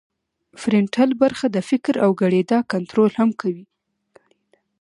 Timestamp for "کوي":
3.41-3.65